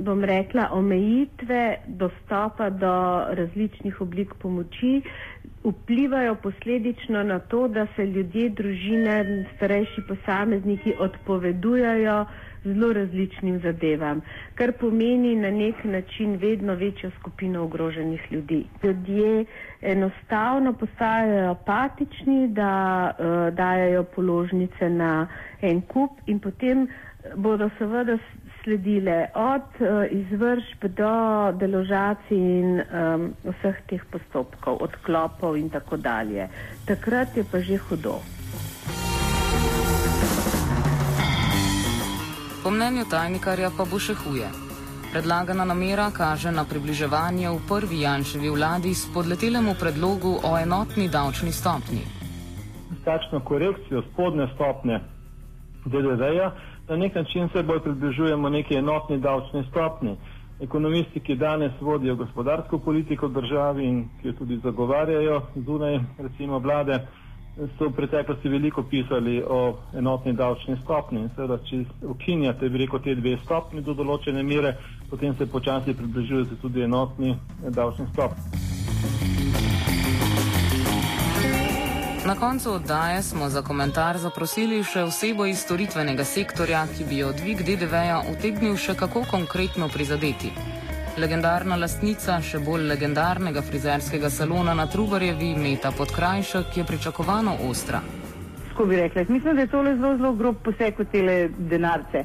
bom 0.04 0.20
rekla, 0.22 0.68
omejitve 0.76 1.62
dostopa 1.88 2.68
do 2.70 2.92
različnih 3.34 4.00
oblik 4.00 4.34
pomoči 4.38 5.00
vplivajo 5.64 6.34
posledično 6.34 7.22
na 7.22 7.38
to, 7.38 7.68
da 7.68 7.86
se 7.96 8.06
ljudje, 8.06 8.48
družine, 8.50 9.16
starejši 9.56 10.02
posamezniki 10.08 10.94
odpovedujajo 11.00 12.24
zelo 12.64 12.92
različnim 12.92 13.60
zadevam, 13.60 14.20
kar 14.54 14.72
pomeni 14.72 15.36
na 15.36 15.50
nek 15.50 15.84
način 15.84 16.36
vedno 16.36 16.74
večjo 16.74 17.10
skupino 17.20 17.62
ogroženih 17.62 18.26
ljudi. 18.30 18.64
Ljudje 18.82 19.44
enostavno 19.82 20.72
postajajo 20.72 21.50
apatični, 21.50 22.48
da 22.48 23.10
uh, 23.10 23.54
dajajo 23.54 24.04
položnice 24.04 24.90
na 24.90 25.26
en 25.60 25.80
kup 25.80 26.10
in 26.26 26.40
potem 26.40 26.88
bodo 27.36 27.70
seveda 27.78 28.18
sledile 28.64 29.26
od 29.34 29.62
uh, 29.80 29.86
izvršb 30.10 30.84
do 30.84 31.12
deložacij 31.52 32.38
in 32.38 32.80
um, 32.80 33.32
vseh 33.44 33.82
teh 33.86 34.04
postopkov, 34.10 34.78
odklopov 34.82 35.56
in 35.56 35.70
tako 35.70 35.96
dalje. 35.96 36.48
Takrat 36.86 37.36
je 37.36 37.44
pa 37.52 37.58
že 37.58 37.76
hudo. 37.76 38.41
Po 42.62 42.70
mnenju 42.70 43.04
tajnikarja 43.10 43.70
pa 43.76 43.84
bo 43.90 43.98
še 43.98 44.14
huje. 44.14 44.48
Predlagana 45.12 45.64
namera 45.66 46.04
kaže 46.14 46.52
na 46.54 46.62
približevanje 46.64 47.48
v 47.50 47.58
prvi 47.68 48.02
Janševi 48.06 48.52
vladi 48.54 48.92
s 48.94 49.08
podletelemu 49.14 49.74
predlogu 49.80 50.36
o 50.46 50.52
enotni 50.58 51.08
davčni 51.10 51.50
stopni. 51.52 52.04
Takšno 53.04 53.40
korekcijo 53.42 54.04
spodne 54.12 54.46
stopne 54.54 55.00
DDV-ja 55.90 56.52
na 56.88 56.96
nek 56.96 57.14
način 57.14 57.50
se 57.52 57.62
bolj 57.62 57.80
približujemo 57.80 58.48
neki 58.48 58.78
enotni 58.78 59.18
davčni 59.18 59.64
stopni. 59.70 60.16
Ekonomisti, 60.60 61.20
ki 61.20 61.34
danes 61.34 61.72
vodijo 61.80 62.14
gospodarsko 62.16 62.78
politiko 62.78 63.26
v 63.26 63.40
državi 63.40 63.84
in 63.84 64.04
ki 64.20 64.28
jo 64.28 64.32
tudi 64.38 64.60
zagovarjajo 64.62 65.42
zunaj 65.66 65.98
recimo 66.18 66.58
vlade, 66.58 67.06
so 67.78 67.88
v 67.88 67.92
preteklosti 67.92 68.48
veliko 68.48 68.82
pisali 68.82 69.42
o 69.44 69.76
enotni 69.94 70.32
davčni 70.32 70.76
stopni 70.82 71.20
in 71.20 71.30
seveda, 71.36 71.58
če 71.68 71.84
ukinjate, 72.08 72.68
bi 72.68 72.84
rekel, 72.84 73.02
te 73.04 73.14
dve 73.14 73.36
stopni 73.44 73.84
do 73.84 73.94
določene 73.94 74.42
mere, 74.42 74.76
potem 75.10 75.36
se 75.36 75.46
počasi 75.46 75.94
približujete 75.94 76.56
tudi 76.62 76.86
enotni 76.88 77.36
davčni 77.68 78.08
stopni. 78.12 78.70
Na 82.24 82.36
koncu 82.38 82.72
oddaje 82.72 83.22
smo 83.22 83.48
za 83.50 83.62
komentar 83.62 84.18
zaprosili 84.18 84.84
še 84.86 85.02
osebo 85.02 85.46
iz 85.46 85.58
storitvenega 85.58 86.24
sektorja, 86.24 86.86
ki 86.94 87.04
bi 87.10 87.18
jo 87.18 87.32
dvig 87.34 87.64
DDV-ja 87.66 88.22
utegnil 88.30 88.78
še 88.78 88.94
kako 88.94 89.24
konkretno 89.30 89.90
prizadeti. 89.90 90.52
Legendarna 91.12 91.76
lastnica 91.76 92.38
še 92.40 92.56
bolj 92.64 92.86
legendarnega 92.88 93.60
frizerskega 93.60 94.30
salona 94.32 94.72
na 94.72 94.86
Trubarjevi, 94.88 95.50
Meta 95.60 95.90
Podkrajšek, 95.92 96.76
je 96.78 96.84
pričakovano 96.88 97.52
ostra. 97.68 98.00
Tako 98.70 98.86
bi 98.88 98.96
rekla, 98.96 99.24
mislim, 99.28 99.56
da 99.56 99.60
je 99.60 99.68
to 99.68 99.82
zelo, 99.84 100.14
zelo 100.16 100.32
grob 100.32 100.62
poseg 100.64 100.96
v 100.98 101.04
tele 101.12 101.34
denarce. 101.58 102.24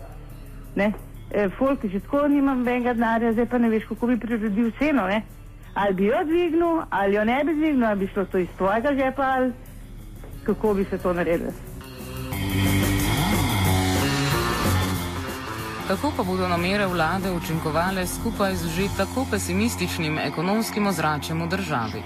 Ne? 0.79 0.94
E, 1.32 1.50
folk, 1.58 1.84
že 1.84 2.00
tako 2.00 2.29
nimam 2.32 2.63
benga 2.63 2.94
denarja, 2.96 3.34
zdaj 3.36 3.50
pa 3.51 3.60
ne 3.60 3.74
veš, 3.75 3.89
kako 3.89 4.08
bi 4.08 4.20
priredil 4.24 4.72
ceno. 4.79 5.08
Ne? 5.12 5.22
Ali 5.74 5.94
bi 5.94 6.08
jo 6.08 6.24
dvignil, 6.24 6.84
ali 6.89 7.20
jo 7.20 7.25
ne 7.27 7.44
bi 7.44 7.58
dvignil, 7.60 7.86
ali 7.89 8.06
bi 8.06 8.12
šlo 8.13 8.25
to 8.25 8.38
iz 8.38 8.48
tvojega 8.58 8.96
žepa, 8.96 9.34
ali 9.36 9.51
kako 10.46 10.74
bi 10.74 10.88
se 10.88 10.98
to 10.98 11.13
naredilo. 11.13 11.51
Kako 15.88 16.12
pa 16.18 16.24
bodo 16.24 16.48
namere 16.48 16.86
vlade 16.86 17.32
učinkovale 17.32 18.06
skupaj 18.06 18.56
z 18.56 18.68
že 18.76 18.86
tako 18.98 19.24
pesimističnim 19.32 20.18
ekonomskim 20.20 20.88
ozračjem 20.88 21.42
v 21.44 21.48
državi? 21.48 22.02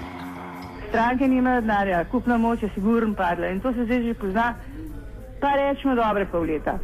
Stranke 0.88 1.28
nimajo 1.28 1.60
denarja, 1.60 2.04
kupna 2.04 2.38
moč 2.38 2.62
je 2.62 2.70
sigurno 2.74 3.14
padla 3.14 3.46
in 3.46 3.60
to 3.60 3.72
se 3.72 3.84
zdaj 3.84 4.02
že 4.02 4.14
pozna, 4.14 4.54
pa 5.40 5.50
rečemo 5.58 5.94
dobre 5.94 6.26
pol 6.30 6.46
leta, 6.46 6.78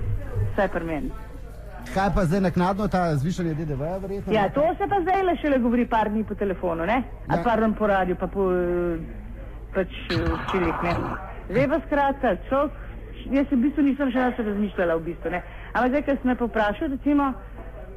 vse 0.52 0.68
pri 0.72 0.84
meni. 0.84 1.10
Kaj 1.94 2.10
pa 2.14 2.24
zdaj 2.24 2.40
naknadno 2.40 2.88
ta 2.88 3.16
zvišanje 3.16 3.54
DDV-ja 3.54 3.98
verjetno? 3.98 4.32
Ja, 4.32 4.48
to 4.50 4.66
se 4.78 4.88
pa 4.90 4.98
zdaj 5.00 5.22
le 5.22 5.36
šele 5.36 5.58
govori 5.58 5.86
par 5.86 6.10
dni 6.10 6.24
po 6.24 6.34
telefonu, 6.34 6.86
ne? 6.86 7.02
A 7.28 7.36
ja. 7.36 7.42
pardon 7.44 7.74
po 7.74 7.86
radiju, 7.86 8.16
pa 8.16 8.26
po 8.26 8.50
pač 9.74 9.88
šilih, 10.50 10.74
ne? 10.82 10.96
Zdaj 11.50 11.68
pa 11.68 11.80
skratka, 11.86 12.36
človek, 12.48 12.72
jaz 13.30 13.46
v 13.50 13.62
bistvu 13.62 13.82
nisem 13.82 14.10
še 14.10 14.18
nas 14.18 14.38
razmišljala 14.38 14.98
v 14.98 15.06
bistvu, 15.12 15.30
ne? 15.30 15.42
Ampak 15.78 15.90
zdaj, 15.90 16.02
ker 16.02 16.16
sem 16.18 16.26
me 16.26 16.34
poprašal, 16.34 16.88
recimo, 16.90 17.32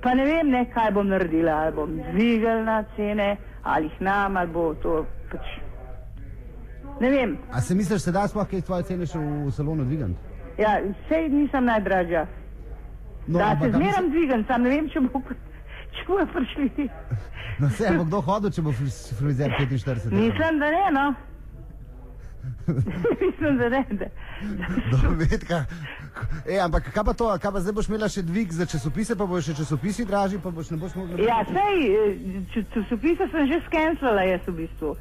pa 0.03 0.13
ne 0.13 0.25
vem, 0.25 0.49
ne, 0.53 0.65
kaj 0.69 0.91
bom 0.93 1.07
naredila, 1.09 1.55
ali 1.65 1.73
bom 1.73 1.95
dvignila 2.11 2.83
cene, 2.95 3.37
ali 3.63 3.89
jih 3.89 4.01
nam, 4.05 4.37
ali 4.37 4.51
bo 4.53 4.73
to 4.83 4.99
pač. 5.31 5.47
Ne 7.01 7.09
vem. 7.09 7.33
A 7.49 7.61
se 7.61 7.75
misliš, 7.75 8.05
da 8.13 8.27
sploh 8.29 8.45
kaj 8.51 8.61
tvoje 8.67 8.85
cene 8.91 9.07
še 9.09 9.17
v 9.17 9.49
salonu 9.55 9.87
dvigant? 9.89 10.29
Ja, 10.61 10.75
sej 11.09 11.25
nisem 11.33 11.65
najdražja. 11.65 12.27
No, 13.25 13.39
da 13.39 13.55
se 13.57 13.71
zmeram 13.71 14.05
misl... 14.05 14.13
dvigant, 14.13 14.47
sam 14.47 14.61
ne 14.61 14.75
vem, 14.75 14.89
če 14.93 15.01
bo, 15.07 15.23
če 15.97 16.05
bo 16.05 16.19
prišli. 16.35 16.87
No, 17.57 17.69
se 17.79 17.95
bo 17.97 18.05
kdo 18.05 18.21
hodil, 18.29 18.53
če 18.53 18.65
bo 18.67 18.75
frizer 18.77 19.57
45? 19.57 20.13
Mislim, 20.13 20.61
da 20.61 20.69
ne, 20.77 20.85
no. 20.99 21.07
Mislim, 23.25 23.57
da 23.57 23.73
ne. 23.73 24.11
Dovedka. 24.93 25.65
E, 26.45 26.59
ampak 26.59 26.91
kaj 26.93 27.03
pa 27.03 27.13
to, 27.13 27.27
kaj 27.41 27.51
pa 27.51 27.59
zdaj 27.63 27.73
boš 27.77 27.87
imela 27.89 28.09
še 28.11 28.23
dvig 28.25 28.51
za 28.51 28.65
časopise, 28.65 29.15
pa 29.15 29.25
boš 29.25 29.51
še 29.51 29.55
časopisi 29.61 30.05
dražji, 30.05 30.41
pa 30.43 30.51
boš 30.51 30.71
ne 30.73 30.77
boš 30.81 30.95
mogla. 30.99 31.19
Ja, 31.21 31.39
sej, 31.47 31.77
eh, 31.87 32.65
časopise 32.73 33.29
sem 33.31 33.47
že 33.47 33.61
skenslala, 33.67 34.27
jaz 34.27 34.47
v 34.47 34.57
bistvu. 34.63 34.95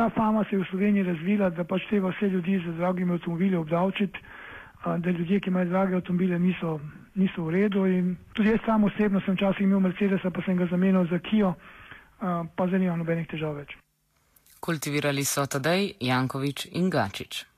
Ta 0.00 0.08
fama 0.10 0.44
se 0.44 0.56
je 0.56 0.62
v 0.62 0.66
Sloveniji 0.70 1.02
razvila, 1.04 1.50
da 1.50 1.64
pač 1.64 1.82
treba 1.88 2.08
vse 2.08 2.28
ljudi 2.32 2.56
z 2.64 2.72
dragimi 2.78 3.12
avtomobili 3.12 3.56
obdavčiti, 3.56 4.18
da 4.84 5.10
ljudje, 5.10 5.40
ki 5.40 5.50
imajo 5.50 5.68
drage 5.68 5.96
avtomobile, 5.96 6.38
niso, 6.38 6.80
niso 7.14 7.44
v 7.44 7.50
redu. 7.50 7.84
In 7.86 8.16
tudi 8.32 8.48
jaz 8.48 8.64
sam 8.64 8.84
osebno 8.84 9.20
sem 9.20 9.36
včasih 9.36 9.60
imel 9.60 9.80
Mercedesa, 9.80 10.30
pa 10.30 10.40
sem 10.46 10.56
ga 10.56 10.66
zamenil 10.70 11.04
za 11.10 11.18
Kijo, 11.18 11.52
pa 12.56 12.66
zdaj 12.66 12.80
nimam 12.80 13.04
nobenih 13.04 13.28
težav 13.28 13.60
več. 13.60 13.76
Kultivirali 14.60 15.24
so 15.24 15.44
Tadej, 15.44 15.92
Jankovič 16.00 16.70
in 16.72 16.88
Gačič. 16.90 17.49